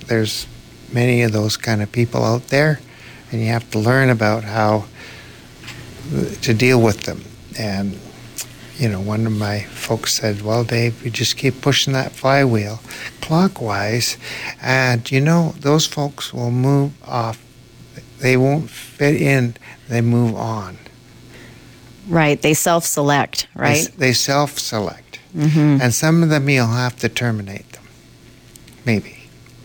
there's 0.05 0.47
many 0.91 1.21
of 1.23 1.31
those 1.31 1.57
kind 1.57 1.81
of 1.81 1.91
people 1.91 2.23
out 2.23 2.47
there, 2.47 2.79
and 3.31 3.41
you 3.41 3.47
have 3.47 3.69
to 3.71 3.79
learn 3.79 4.09
about 4.09 4.43
how 4.43 4.85
to 6.41 6.53
deal 6.53 6.81
with 6.81 7.01
them. 7.01 7.23
And 7.59 7.99
you 8.77 8.89
know, 8.89 9.01
one 9.01 9.25
of 9.25 9.31
my 9.31 9.61
folks 9.61 10.13
said, 10.13 10.41
Well, 10.41 10.63
Dave, 10.63 11.03
you 11.03 11.11
just 11.11 11.37
keep 11.37 11.61
pushing 11.61 11.93
that 11.93 12.11
flywheel 12.11 12.79
clockwise, 13.21 14.17
and 14.61 15.09
you 15.11 15.19
know, 15.19 15.53
those 15.59 15.85
folks 15.85 16.33
will 16.33 16.51
move 16.51 16.91
off. 17.07 17.43
They 18.19 18.37
won't 18.37 18.69
fit 18.69 19.21
in, 19.21 19.55
they 19.89 20.01
move 20.01 20.35
on. 20.35 20.77
Right. 22.07 22.41
They 22.41 22.53
self 22.53 22.85
select, 22.85 23.47
right? 23.55 23.85
They, 23.97 24.07
they 24.07 24.13
self 24.13 24.57
select. 24.59 25.19
Mm-hmm. 25.35 25.81
And 25.81 25.93
some 25.93 26.23
of 26.23 26.29
them 26.29 26.49
you'll 26.49 26.67
have 26.67 26.97
to 26.97 27.09
terminate 27.09 27.69
them. 27.73 27.83
Maybe. 28.85 29.16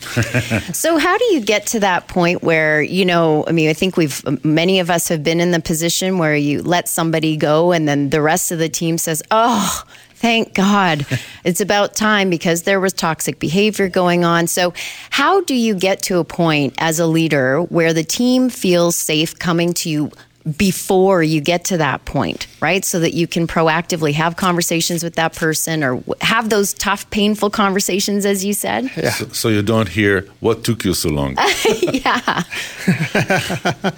so 0.72 0.98
how 0.98 1.16
do 1.16 1.24
you 1.26 1.40
get 1.40 1.66
to 1.66 1.80
that 1.80 2.08
point 2.08 2.42
where 2.42 2.82
you 2.82 3.04
know 3.04 3.44
i 3.46 3.52
mean 3.52 3.68
i 3.68 3.72
think 3.72 3.96
we've 3.96 4.44
many 4.44 4.80
of 4.80 4.90
us 4.90 5.08
have 5.08 5.22
been 5.22 5.40
in 5.40 5.50
the 5.50 5.60
position 5.60 6.18
where 6.18 6.36
you 6.36 6.62
let 6.62 6.88
somebody 6.88 7.36
go 7.36 7.72
and 7.72 7.88
then 7.88 8.10
the 8.10 8.20
rest 8.20 8.52
of 8.52 8.58
the 8.58 8.68
team 8.68 8.98
says 8.98 9.22
oh 9.30 9.84
thank 10.22 10.54
god. 10.54 11.06
It's 11.44 11.60
about 11.60 11.96
time 11.96 12.30
because 12.30 12.62
there 12.62 12.78
was 12.78 12.92
toxic 12.92 13.40
behavior 13.40 13.88
going 13.88 14.24
on. 14.24 14.46
So 14.46 14.72
how 15.10 15.40
do 15.40 15.56
you 15.56 15.74
get 15.74 16.00
to 16.02 16.20
a 16.20 16.24
point 16.24 16.74
as 16.78 17.00
a 17.00 17.06
leader 17.06 17.60
where 17.62 17.92
the 17.92 18.04
team 18.04 18.48
feels 18.48 18.94
safe 18.94 19.36
coming 19.36 19.74
to 19.74 19.90
you 19.90 20.12
before 20.56 21.22
you 21.22 21.40
get 21.40 21.64
to 21.66 21.76
that 21.76 22.04
point, 22.04 22.46
right? 22.60 22.84
So 22.84 23.00
that 23.00 23.14
you 23.14 23.26
can 23.26 23.46
proactively 23.46 24.12
have 24.14 24.36
conversations 24.36 25.04
with 25.04 25.14
that 25.14 25.34
person 25.34 25.84
or 25.84 26.02
have 26.20 26.50
those 26.50 26.72
tough, 26.74 27.08
painful 27.10 27.50
conversations, 27.50 28.26
as 28.26 28.44
you 28.44 28.52
said. 28.52 28.90
Yeah. 28.96 29.10
So, 29.10 29.28
so 29.28 29.48
you 29.48 29.62
don't 29.62 29.88
hear 29.88 30.26
what 30.40 30.64
took 30.64 30.84
you 30.84 30.94
so 30.94 31.10
long. 31.10 31.36
yeah. 31.92 32.42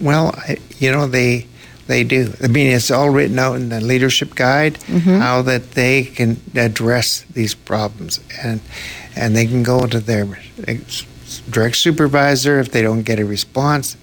well, 0.00 0.34
you 0.78 0.90
know, 0.90 1.06
they 1.06 1.46
they 1.86 2.04
do. 2.04 2.32
I 2.42 2.46
mean, 2.46 2.68
it's 2.68 2.90
all 2.90 3.10
written 3.10 3.38
out 3.38 3.56
in 3.56 3.68
the 3.68 3.80
leadership 3.80 4.34
guide 4.34 4.74
mm-hmm. 4.74 5.18
how 5.18 5.42
that 5.42 5.72
they 5.72 6.04
can 6.04 6.40
address 6.54 7.22
these 7.32 7.54
problems 7.54 8.20
and 8.42 8.60
and 9.14 9.36
they 9.36 9.46
can 9.46 9.62
go 9.62 9.86
to 9.86 10.00
their 10.00 10.26
direct 11.50 11.76
supervisor 11.76 12.60
if 12.60 12.70
they 12.70 12.82
don't 12.82 13.02
get 13.02 13.18
a 13.18 13.24
response 13.24 13.96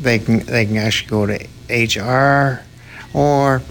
they 0.00 0.18
can 0.18 0.40
they 0.40 0.66
can 0.66 0.76
actually 0.76 1.08
go 1.08 1.26
to 1.26 1.46
HR 1.68 2.62
or 3.14 3.62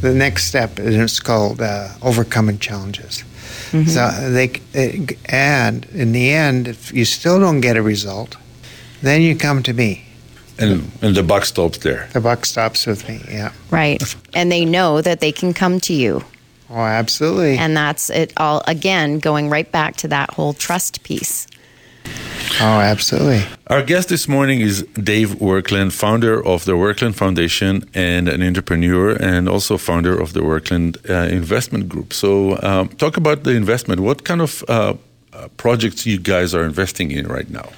the 0.00 0.14
next 0.14 0.44
step 0.44 0.78
is 0.78 0.96
it's 0.96 1.20
called 1.20 1.60
uh, 1.60 1.88
overcoming 2.02 2.58
challenges. 2.58 3.24
Mm-hmm. 3.70 3.88
So 3.88 4.30
they 4.30 4.60
and 5.26 5.84
in 5.86 6.12
the 6.12 6.30
end, 6.30 6.68
if 6.68 6.92
you 6.92 7.04
still 7.04 7.40
don't 7.40 7.60
get 7.60 7.76
a 7.76 7.82
result, 7.82 8.36
then 9.02 9.22
you 9.22 9.36
come 9.36 9.62
to 9.64 9.72
me. 9.72 10.04
And, 10.60 10.90
and 11.02 11.14
the 11.14 11.22
buck 11.22 11.44
stops 11.44 11.78
there. 11.78 12.08
The 12.12 12.20
buck 12.20 12.44
stops 12.44 12.86
with 12.86 13.08
me. 13.08 13.20
Yeah. 13.30 13.52
Right, 13.70 14.02
and 14.34 14.50
they 14.50 14.64
know 14.64 15.00
that 15.00 15.20
they 15.20 15.30
can 15.30 15.54
come 15.54 15.78
to 15.80 15.92
you. 15.92 16.24
Oh, 16.70 16.76
absolutely. 16.76 17.56
And 17.56 17.76
that's 17.76 18.10
it 18.10 18.32
all 18.36 18.62
again 18.66 19.20
going 19.20 19.50
right 19.50 19.70
back 19.70 19.96
to 19.98 20.08
that 20.08 20.30
whole 20.34 20.52
trust 20.52 21.02
piece. 21.02 21.46
Oh, 22.60 22.80
absolutely. 22.80 23.42
Our 23.68 23.82
guest 23.82 24.08
this 24.08 24.26
morning 24.26 24.60
is 24.60 24.82
Dave 24.94 25.30
Werklund, 25.40 25.92
founder 25.92 26.44
of 26.44 26.64
the 26.64 26.72
Werklund 26.72 27.14
Foundation 27.14 27.88
and 27.94 28.28
an 28.28 28.42
entrepreneur, 28.42 29.12
and 29.12 29.48
also 29.48 29.78
founder 29.78 30.18
of 30.18 30.32
the 30.32 30.40
Werklund 30.40 30.96
uh, 31.08 31.28
Investment 31.32 31.88
Group. 31.88 32.12
So, 32.12 32.58
um, 32.62 32.88
talk 32.88 33.16
about 33.16 33.44
the 33.44 33.52
investment. 33.52 34.00
What 34.00 34.24
kind 34.24 34.40
of 34.40 34.64
uh, 34.68 34.94
uh 35.32 35.48
projects 35.56 36.06
you 36.06 36.18
guys 36.18 36.54
are 36.54 36.64
investing 36.64 37.10
in 37.10 37.28
right 37.28 37.50
now? 37.50 37.68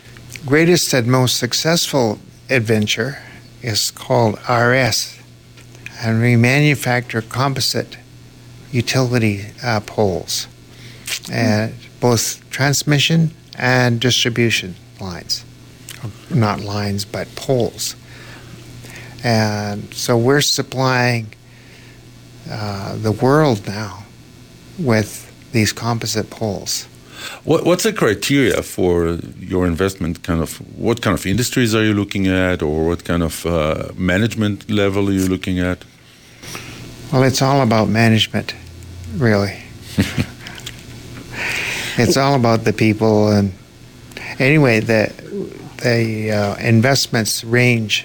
Greatest 0.46 0.94
and 0.94 1.06
most 1.06 1.36
successful 1.36 2.18
adventure 2.48 3.18
is 3.62 3.90
called 3.90 4.38
RS, 4.48 5.18
and 6.02 6.22
we 6.22 6.36
manufacture 6.36 7.22
composite 7.22 7.98
utility 8.72 9.46
uh, 9.62 9.80
poles, 9.80 10.46
and 11.30 11.74
both 12.00 12.48
transmission 12.50 13.30
and 13.60 14.00
distribution 14.00 14.74
lines. 15.00 15.44
Not 16.30 16.60
lines, 16.60 17.04
but 17.04 17.28
poles. 17.36 17.94
And 19.22 19.92
so 19.94 20.16
we're 20.16 20.40
supplying 20.40 21.26
uh, 22.50 22.96
the 22.96 23.12
world 23.12 23.66
now 23.66 24.04
with 24.78 25.30
these 25.52 25.74
composite 25.74 26.30
poles. 26.30 26.86
What, 27.44 27.66
what's 27.66 27.82
the 27.82 27.92
criteria 27.92 28.62
for 28.62 29.18
your 29.38 29.66
investment? 29.66 30.22
Kind 30.22 30.40
of 30.40 30.56
what 30.78 31.02
kind 31.02 31.14
of 31.14 31.26
industries 31.26 31.74
are 31.74 31.84
you 31.84 31.92
looking 31.92 32.28
at, 32.28 32.62
or 32.62 32.86
what 32.86 33.04
kind 33.04 33.22
of 33.22 33.44
uh, 33.44 33.90
management 33.94 34.70
level 34.70 35.10
are 35.10 35.12
you 35.12 35.26
looking 35.28 35.58
at? 35.58 35.84
Well, 37.12 37.24
it's 37.24 37.42
all 37.42 37.60
about 37.60 37.88
management, 37.88 38.54
really. 39.16 39.58
it's 42.00 42.16
all 42.16 42.34
about 42.34 42.64
the 42.64 42.72
people, 42.72 43.28
and 43.28 43.52
anyway, 44.38 44.80
the 44.80 45.12
the 45.82 46.32
uh, 46.32 46.56
investments 46.56 47.42
range 47.44 48.04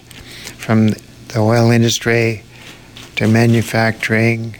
from 0.57 0.89
the 0.89 1.39
oil 1.39 1.71
industry 1.71 2.43
to 3.15 3.27
manufacturing 3.27 4.55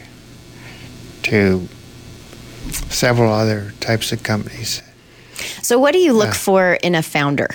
to 1.23 1.67
several 2.89 3.31
other 3.31 3.73
types 3.79 4.11
of 4.11 4.23
companies. 4.23 4.81
So, 5.61 5.79
what 5.79 5.91
do 5.91 5.99
you 5.99 6.13
look 6.13 6.33
for 6.33 6.75
in 6.75 6.95
a 6.95 7.01
founder? 7.01 7.49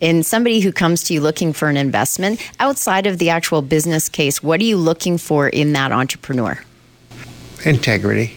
In 0.00 0.22
somebody 0.22 0.60
who 0.60 0.72
comes 0.72 1.02
to 1.04 1.14
you 1.14 1.22
looking 1.22 1.54
for 1.54 1.68
an 1.68 1.76
investment 1.78 2.40
outside 2.60 3.06
of 3.06 3.18
the 3.18 3.30
actual 3.30 3.62
business 3.62 4.10
case, 4.10 4.42
what 4.42 4.60
are 4.60 4.64
you 4.64 4.76
looking 4.76 5.16
for 5.16 5.48
in 5.48 5.72
that 5.72 5.90
entrepreneur? 5.90 6.58
Integrity. 7.64 8.34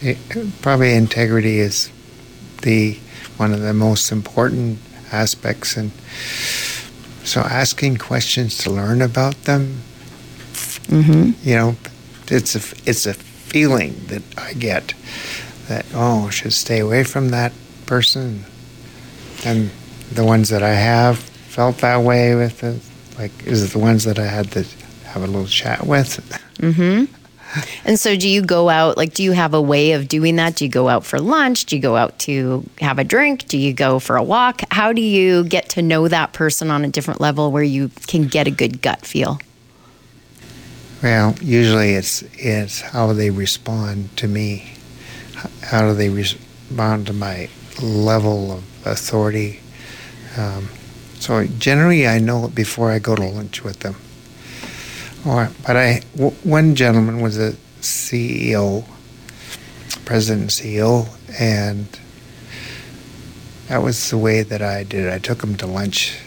It, 0.00 0.16
probably 0.62 0.94
integrity 0.94 1.58
is 1.58 1.90
the 2.62 2.98
one 3.36 3.52
of 3.52 3.60
the 3.60 3.74
most 3.74 4.12
important 4.12 4.78
aspects, 5.12 5.76
and 5.76 5.92
so 7.24 7.40
asking 7.40 7.96
questions 7.96 8.58
to 8.58 8.70
learn 8.70 9.02
about 9.02 9.34
them. 9.44 9.82
Mm-hmm. 10.88 11.48
You 11.48 11.56
know, 11.56 11.76
it's 12.28 12.54
a 12.54 12.88
it's 12.88 13.06
a 13.06 13.14
feeling 13.14 13.94
that 14.06 14.22
I 14.38 14.52
get 14.54 14.94
that 15.68 15.86
oh, 15.94 16.26
I 16.26 16.30
should 16.30 16.52
stay 16.52 16.80
away 16.80 17.04
from 17.04 17.30
that 17.30 17.52
person, 17.86 18.44
and 19.44 19.70
the 20.12 20.24
ones 20.24 20.48
that 20.48 20.62
I 20.62 20.74
have 20.74 21.18
felt 21.18 21.78
that 21.78 22.02
way 22.02 22.34
with 22.34 22.62
it, 22.62 22.80
like 23.18 23.32
is 23.46 23.62
it 23.62 23.70
the 23.72 23.78
ones 23.78 24.04
that 24.04 24.18
I 24.18 24.26
had 24.26 24.52
to 24.52 24.64
have 25.04 25.22
a 25.22 25.26
little 25.26 25.46
chat 25.46 25.86
with. 25.86 26.20
Mm-hmm. 26.58 27.12
And 27.84 27.98
so, 27.98 28.16
do 28.16 28.28
you 28.28 28.42
go 28.42 28.68
out? 28.68 28.96
Like, 28.96 29.14
do 29.14 29.22
you 29.22 29.32
have 29.32 29.54
a 29.54 29.60
way 29.60 29.92
of 29.92 30.08
doing 30.08 30.36
that? 30.36 30.56
Do 30.56 30.64
you 30.64 30.70
go 30.70 30.88
out 30.88 31.04
for 31.04 31.20
lunch? 31.20 31.64
Do 31.66 31.76
you 31.76 31.82
go 31.82 31.96
out 31.96 32.18
to 32.20 32.64
have 32.80 32.98
a 32.98 33.04
drink? 33.04 33.48
Do 33.48 33.58
you 33.58 33.72
go 33.72 33.98
for 33.98 34.16
a 34.16 34.22
walk? 34.22 34.62
How 34.70 34.92
do 34.92 35.02
you 35.02 35.44
get 35.44 35.68
to 35.70 35.82
know 35.82 36.08
that 36.08 36.32
person 36.32 36.70
on 36.70 36.84
a 36.84 36.88
different 36.88 37.20
level 37.20 37.50
where 37.50 37.62
you 37.62 37.90
can 38.06 38.26
get 38.26 38.46
a 38.46 38.50
good 38.50 38.82
gut 38.82 39.04
feel? 39.04 39.38
Well, 41.02 41.34
usually 41.40 41.92
it's 41.92 42.22
it's 42.34 42.80
how 42.82 43.12
they 43.14 43.30
respond 43.30 44.16
to 44.18 44.28
me. 44.28 44.74
How 45.62 45.88
do 45.88 45.94
they 45.94 46.10
respond 46.10 47.06
to 47.06 47.12
my 47.12 47.48
level 47.82 48.52
of 48.52 48.86
authority? 48.86 49.60
Um, 50.36 50.68
so 51.18 51.46
generally, 51.46 52.06
I 52.06 52.18
know 52.18 52.44
it 52.44 52.54
before 52.54 52.90
I 52.90 52.98
go 52.98 53.16
to 53.16 53.24
lunch 53.24 53.64
with 53.64 53.80
them. 53.80 53.96
But 55.24 55.76
I, 55.76 56.00
w- 56.16 56.34
one 56.42 56.74
gentleman 56.74 57.20
was 57.20 57.38
a 57.38 57.52
CEO, 57.80 58.84
president 60.04 60.42
and 60.42 60.50
CEO, 60.50 61.08
and 61.38 61.86
that 63.68 63.82
was 63.82 64.10
the 64.10 64.18
way 64.18 64.42
that 64.42 64.62
I 64.62 64.82
did 64.84 65.06
it. 65.06 65.12
I 65.12 65.18
took 65.18 65.42
him 65.42 65.56
to 65.56 65.66
lunch, 65.66 66.18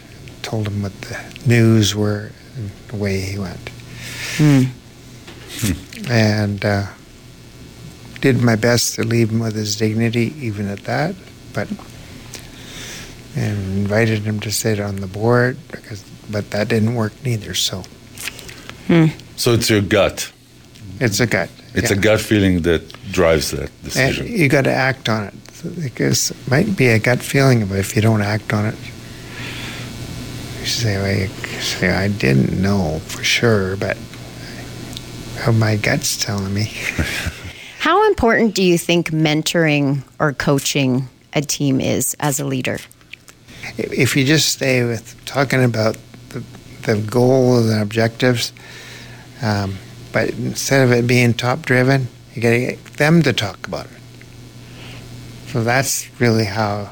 told 0.42 0.68
him 0.68 0.82
what 0.82 0.98
the 1.02 1.18
news 1.46 1.94
were, 1.94 2.30
and 2.56 2.70
the 2.88 2.96
way 2.96 3.20
he 3.20 3.38
went. 3.38 3.68
Hmm. 4.36 4.62
And 6.08 6.64
uh, 6.64 6.86
did 8.20 8.42
my 8.42 8.56
best 8.56 8.94
to 8.94 9.04
leave 9.04 9.30
him 9.30 9.40
with 9.40 9.54
his 9.54 9.76
dignity, 9.76 10.34
even 10.38 10.68
at 10.68 10.84
that. 10.84 11.14
But 11.52 11.68
and 13.36 13.58
invited 13.78 14.20
him 14.20 14.38
to 14.40 14.50
sit 14.52 14.78
on 14.78 14.96
the 14.96 15.06
board, 15.06 15.58
because, 15.70 16.02
but 16.30 16.50
that 16.52 16.68
didn't 16.68 16.94
work 16.94 17.12
neither. 17.24 17.52
So 17.54 17.82
Hmm. 18.86 19.06
So 19.36 19.52
it's 19.52 19.70
your 19.70 19.80
gut. 19.80 20.30
It's 21.00 21.20
a 21.20 21.26
gut. 21.26 21.50
It's 21.74 21.90
yeah. 21.90 21.96
a 21.96 22.00
gut 22.00 22.20
feeling 22.20 22.62
that 22.62 22.82
drives 23.10 23.50
that 23.50 23.70
decision. 23.82 24.26
And 24.26 24.38
you 24.38 24.48
got 24.48 24.64
to 24.64 24.72
act 24.72 25.08
on 25.08 25.24
it 25.24 25.34
because 25.80 26.30
it 26.30 26.50
might 26.50 26.76
be 26.76 26.88
a 26.88 26.98
gut 26.98 27.20
feeling, 27.20 27.66
but 27.66 27.78
if 27.78 27.96
you 27.96 28.02
don't 28.02 28.22
act 28.22 28.52
on 28.52 28.66
it, 28.66 28.76
you 30.60 30.66
say, 30.66 30.96
well, 30.96 31.16
you 31.16 31.60
say 31.60 31.90
I 31.90 32.08
didn't 32.08 32.60
know 32.60 33.00
for 33.06 33.24
sure, 33.24 33.76
but 33.76 33.96
my 35.52 35.76
gut's 35.76 36.22
telling 36.22 36.54
me. 36.54 36.64
How 37.78 38.06
important 38.06 38.54
do 38.54 38.62
you 38.62 38.78
think 38.78 39.10
mentoring 39.10 40.02
or 40.18 40.32
coaching 40.32 41.08
a 41.34 41.42
team 41.42 41.80
is 41.80 42.16
as 42.20 42.40
a 42.40 42.44
leader? 42.46 42.78
If 43.76 44.16
you 44.16 44.24
just 44.24 44.50
stay 44.50 44.84
with 44.84 45.22
talking 45.26 45.62
about 45.62 45.96
the, 46.30 46.42
the 46.84 46.96
goals 46.96 47.68
and 47.68 47.82
objectives, 47.82 48.52
um, 49.42 49.76
but 50.12 50.30
instead 50.30 50.82
of 50.82 50.92
it 50.92 51.06
being 51.06 51.34
top 51.34 51.62
driven, 51.62 52.08
you 52.34 52.42
got 52.42 52.50
to 52.50 52.60
get 52.60 52.84
them 52.96 53.22
to 53.22 53.32
talk 53.32 53.66
about 53.66 53.86
it. 53.86 53.92
So 55.48 55.62
that's 55.62 56.08
really 56.20 56.44
how 56.44 56.90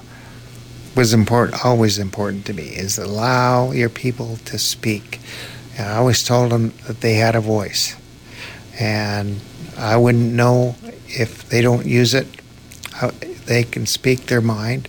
was 0.94 1.14
important, 1.14 1.64
always 1.64 1.98
important 1.98 2.44
to 2.46 2.52
me, 2.52 2.64
is 2.64 2.98
allow 2.98 3.72
your 3.72 3.88
people 3.88 4.36
to 4.44 4.58
speak. 4.58 5.20
And 5.78 5.88
I 5.88 5.96
always 5.96 6.22
told 6.22 6.52
them 6.52 6.74
that 6.86 7.00
they 7.00 7.14
had 7.14 7.34
a 7.34 7.40
voice, 7.40 7.96
and 8.78 9.40
I 9.78 9.96
wouldn't 9.96 10.34
know 10.34 10.76
if 11.08 11.48
they 11.48 11.62
don't 11.62 11.86
use 11.86 12.14
it. 12.14 12.26
They 13.46 13.64
can 13.64 13.86
speak 13.86 14.26
their 14.26 14.40
mind 14.40 14.88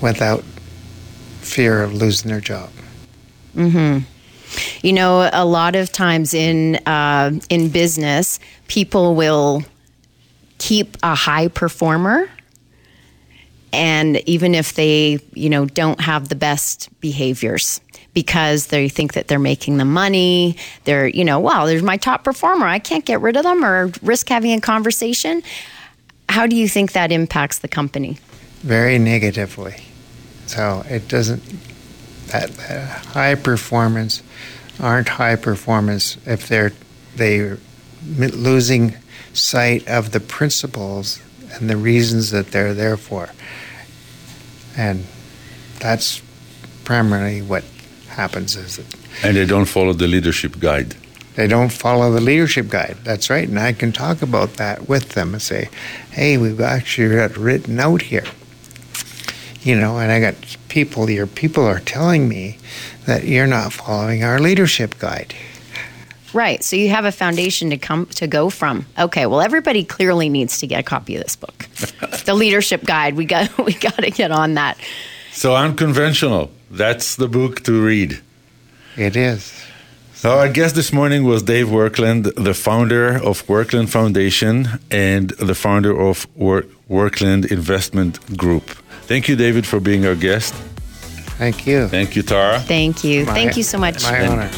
without 0.00 0.44
fear 1.40 1.82
of 1.82 1.92
losing 1.92 2.30
their 2.30 2.40
job. 2.40 2.70
Mm-hmm. 3.54 4.86
You 4.86 4.92
know, 4.92 5.28
a 5.32 5.44
lot 5.44 5.74
of 5.74 5.90
times 5.90 6.34
in 6.34 6.76
uh, 6.86 7.32
in 7.48 7.70
business, 7.70 8.38
people 8.68 9.14
will 9.14 9.62
keep 10.58 10.96
a 11.02 11.14
high 11.14 11.48
performer 11.48 12.30
and 13.72 14.16
even 14.28 14.54
if 14.54 14.74
they 14.74 15.18
you 15.32 15.50
know 15.50 15.66
don't 15.66 16.00
have 16.00 16.28
the 16.28 16.36
best 16.36 16.88
behaviors 17.00 17.80
because 18.14 18.68
they 18.68 18.88
think 18.88 19.14
that 19.14 19.26
they're 19.26 19.40
making 19.40 19.78
the 19.78 19.84
money 19.84 20.56
they're 20.84 21.08
you 21.08 21.24
know 21.24 21.40
wow 21.40 21.66
there's 21.66 21.82
my 21.82 21.96
top 21.96 22.22
performer 22.22 22.66
i 22.66 22.78
can't 22.78 23.04
get 23.04 23.20
rid 23.20 23.36
of 23.36 23.42
them 23.42 23.64
or 23.64 23.90
risk 24.00 24.28
having 24.28 24.52
a 24.52 24.60
conversation. 24.60 25.42
How 26.28 26.46
do 26.46 26.56
you 26.56 26.68
think 26.68 26.92
that 26.92 27.12
impacts 27.12 27.58
the 27.58 27.68
company? 27.68 28.18
Very 28.60 28.98
negatively. 28.98 29.76
So 30.46 30.84
it 30.88 31.08
doesn't 31.08 31.42
that, 32.28 32.50
that 32.50 33.06
high 33.06 33.34
performance 33.34 34.22
aren't 34.80 35.08
high 35.08 35.36
performance 35.36 36.16
if 36.26 36.48
they're 36.48 36.72
they 37.16 37.56
losing 38.06 38.94
sight 39.32 39.86
of 39.88 40.12
the 40.12 40.20
principles 40.20 41.22
and 41.52 41.70
the 41.70 41.76
reasons 41.76 42.30
that 42.30 42.48
they're 42.48 42.74
there 42.74 42.96
for. 42.96 43.30
And 44.76 45.04
that's 45.78 46.20
primarily 46.84 47.40
what 47.40 47.64
happens 48.08 48.56
is 48.56 48.78
it 48.78 48.86
and 49.22 49.36
they 49.36 49.46
don't 49.46 49.66
follow 49.66 49.92
the 49.92 50.06
leadership 50.06 50.58
guide. 50.58 50.96
They 51.36 51.46
don't 51.48 51.72
follow 51.72 52.12
the 52.12 52.20
leadership 52.20 52.68
guide. 52.68 52.96
That's 53.02 53.30
right. 53.30 53.48
And 53.48 53.58
i 53.58 53.72
can 53.72 53.92
talk 53.92 54.22
about 54.22 54.54
that 54.54 54.88
with 54.88 55.10
them 55.10 55.32
and 55.32 55.42
say 55.42 55.68
hey 56.10 56.36
we've 56.36 56.60
actually 56.60 57.16
got 57.16 57.32
it 57.32 57.36
written 57.36 57.80
out 57.80 58.02
here 58.02 58.24
you 59.64 59.74
know 59.74 59.98
and 59.98 60.12
i 60.12 60.20
got 60.20 60.34
people 60.68 61.10
your 61.10 61.26
people 61.26 61.64
are 61.64 61.80
telling 61.80 62.28
me 62.28 62.58
that 63.06 63.24
you're 63.24 63.46
not 63.46 63.72
following 63.72 64.24
our 64.24 64.38
leadership 64.40 64.98
guide. 64.98 65.34
Right. 66.32 66.64
So 66.64 66.74
you 66.74 66.88
have 66.90 67.04
a 67.04 67.12
foundation 67.12 67.70
to 67.70 67.76
come 67.76 68.06
to 68.06 68.26
go 68.26 68.50
from. 68.50 68.86
Okay. 68.98 69.26
Well, 69.26 69.40
everybody 69.40 69.84
clearly 69.84 70.28
needs 70.28 70.58
to 70.58 70.66
get 70.66 70.80
a 70.80 70.82
copy 70.82 71.16
of 71.16 71.22
this 71.22 71.36
book, 71.36 71.68
the 72.24 72.34
leadership 72.34 72.84
guide. 72.84 73.14
We 73.14 73.24
got 73.24 73.56
we 73.64 73.74
got 73.74 73.96
to 73.96 74.10
get 74.10 74.30
on 74.32 74.54
that. 74.54 74.78
So 75.32 75.54
unconventional. 75.54 76.50
That's 76.70 77.16
the 77.16 77.28
book 77.28 77.62
to 77.64 77.84
read. 77.84 78.20
It 78.96 79.16
is. 79.16 79.52
So 80.14 80.38
our 80.38 80.48
guest 80.48 80.74
this 80.74 80.92
morning 80.92 81.24
was 81.24 81.42
Dave 81.42 81.66
Werklund, 81.66 82.34
the 82.42 82.54
founder 82.54 83.16
of 83.16 83.46
Werklund 83.46 83.90
Foundation 83.90 84.80
and 84.90 85.30
the 85.30 85.54
founder 85.54 85.96
of 86.00 86.26
Work- 86.34 86.68
Werklund 86.88 87.50
Investment 87.52 88.36
Group. 88.36 88.70
Thank 89.06 89.28
you, 89.28 89.36
David, 89.36 89.66
for 89.66 89.80
being 89.80 90.06
our 90.06 90.14
guest. 90.14 90.54
Thank 91.38 91.66
you. 91.66 91.88
Thank 91.88 92.16
you, 92.16 92.22
Tara. 92.22 92.60
Thank 92.60 93.04
you. 93.04 93.26
My- 93.26 93.34
Thank 93.34 93.56
you 93.56 93.62
so 93.62 93.78
much. 93.78 94.02
My 94.04 94.26
honor. 94.26 94.50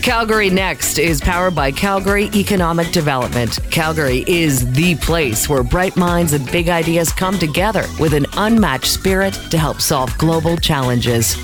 Calgary 0.00 0.50
Next 0.50 0.98
is 0.98 1.20
powered 1.20 1.54
by 1.54 1.70
Calgary 1.72 2.28
Economic 2.34 2.92
Development. 2.92 3.58
Calgary 3.70 4.22
is 4.26 4.70
the 4.72 4.96
place 4.96 5.48
where 5.48 5.62
bright 5.62 5.96
minds 5.96 6.34
and 6.34 6.44
big 6.52 6.68
ideas 6.68 7.10
come 7.10 7.38
together 7.38 7.84
with 7.98 8.12
an 8.12 8.26
unmatched 8.36 8.86
spirit 8.92 9.32
to 9.50 9.56
help 9.56 9.80
solve 9.80 10.16
global 10.18 10.58
challenges. 10.58 11.36